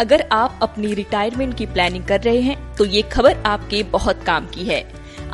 [0.00, 4.46] अगर आप अपनी रिटायरमेंट की प्लानिंग कर रहे हैं तो ये खबर आपके बहुत काम
[4.46, 4.84] की है।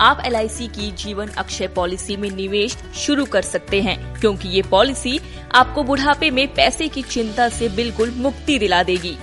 [0.00, 5.18] आप एलआईसी की जीवन अक्षय पॉलिसी में निवेश शुरू कर सकते हैं, क्योंकि ये पॉलिसी
[5.54, 9.16] आपको बुढ़ापे में पैसे की चिंता से बिल्कुल मुक्ति दिला देगी।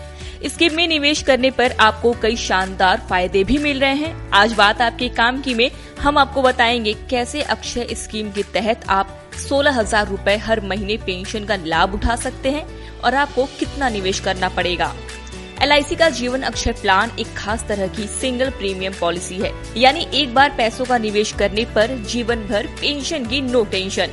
[0.46, 4.82] स्कीम में निवेश करने पर आपको कई शानदार फ़ायदे भी मिल रहे हैं। आज बात
[4.82, 5.70] आपके काम की में,
[6.02, 11.46] हम आपको बताएँगे कैसे अक्षय स्कीम के तहत आप सोलह हज़ार रूपए हर महीने पेंशन
[11.46, 12.66] का लाभ उठा सकते हैं
[13.00, 14.94] और आपको कितना निवेश करना पड़ेगा।
[15.62, 20.34] एलआईसी का जीवन अक्षय प्लान एक खास तरह की सिंगल प्रीमियम पॉलिसी है। यानी एक
[20.34, 24.12] बार पैसों का निवेश करने पर जीवन भर पेंशन की नो टेंशन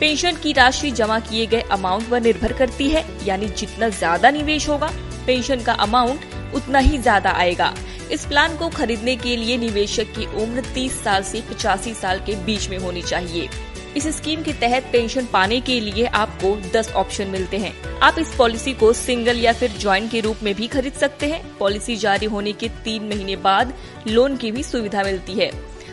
[0.00, 4.68] पेंशन की राशि जमा किए गए अमाउंट पर निर्भर करती है, यानी जितना ज़्यादा निवेश
[4.68, 4.90] होगा
[5.26, 7.72] पेंशन का अमाउंट उतना ही ज़्यादा आएगा।
[8.12, 12.36] इस प्लान को खरीदने के लिए निवेशक की उम्र 30 साल से पचासी साल के
[12.44, 13.48] बीच में होनी चाहिए।
[13.96, 18.34] इस स्कीम के तहत पेंशन पाने के लिए आपको 10 ऑप्शन मिलते हैं। आप इस
[18.34, 22.26] पॉलिसी को सिंगल या फिर ज्वाइंट के रूप में भी खरीद सकते हैं। पॉलिसी जारी
[22.26, 23.74] होने के तीन महीने बाद
[24.06, 25.50] लोन की भी सुविधा मिलती है।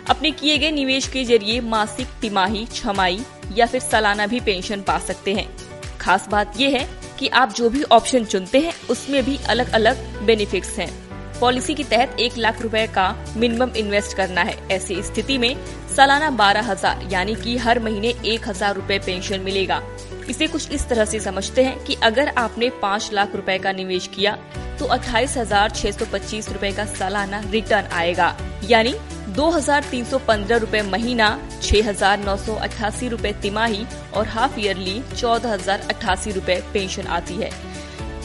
[0.09, 3.19] अपने किए गए निवेश के ज़रिए मासिक, तिमाही छमाई
[3.55, 5.57] या फिर सालाना भी पेंशन पा सकते हैं।
[5.97, 10.21] खास बात ये है कि आप जो भी ऑप्शन चुनते हैं, उसमें भी अलग अलग
[10.23, 11.04] बेनिफिट्स हैं।
[11.39, 15.55] पॉलिसी के तहत एक लाख रुपए का मिनिमम इन्वेस्ट करना है। ऐसी स्थिति में
[15.95, 19.81] सालाना बारह हज़ार, यानी कि हर महीने एक हज़ार रूपए पेंशन मिलेगा।
[20.29, 24.07] इसे कुछ इस तरह से समझते हैं कि अगर आपने पाँच लाख रुपए का निवेश
[24.15, 24.37] किया
[24.79, 28.93] तो अट्ठाईस हज़ार छह सौ पच्चीस रूपए का सालाना रिटर्न आएगा। यानी
[29.35, 31.27] दो हज़ार तीन सौ पंद्रह रूपए महीना,
[31.61, 37.07] छह हज़ार नौ सौ अट्ठासी रूपए तिमाही और हाफ़ ईयरली चौदह हज़ार अट्ठासी रूपए पेंशन
[37.09, 37.49] आती है।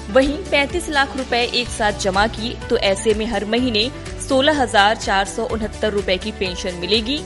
[0.09, 4.97] वहीं 35 लाख रुपए एक साथ जमा किए तो ऐसे में हर महीने सोलह हज़ार
[4.97, 7.20] चार सौ उनहत्तर रूपए की पेंशन मिलेगी।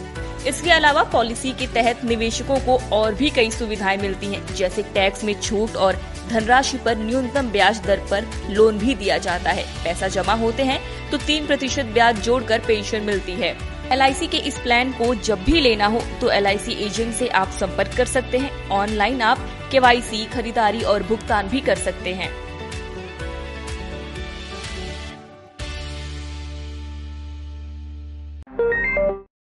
[0.48, 5.24] इसके अलावा पॉलिसी के तहत निवेशकों को और भी कई सुविधाएँ मिलती हैं, जैसे टैक्स
[5.24, 5.98] में छूट और
[6.30, 10.80] धनराशि पर न्यूनतम ब्याज दर पर लोन भी दिया जाता है। पैसा जमा होते हैं
[11.10, 13.56] तो तीन प्रतिशत ब्याज जोड़कर पेंशन मिलती है।
[13.92, 17.96] LIC के इस प्लान को जब भी लेना हो तो LIC एजेंट से आप संपर्क
[17.96, 22.30] कर सकते हैं। ऑनलाइन आप के खरीदारी और भुगतान भी कर सकते हैं।